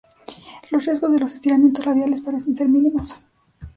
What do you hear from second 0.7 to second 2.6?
Los riesgos de los estiramientos labiales parecen